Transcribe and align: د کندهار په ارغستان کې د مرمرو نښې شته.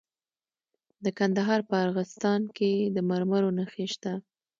د 1.03 1.05
کندهار 1.19 1.59
په 1.69 1.75
ارغستان 1.85 2.41
کې 2.57 2.71
د 2.95 2.97
مرمرو 3.09 3.49
نښې 3.57 3.85
شته. 3.93 4.13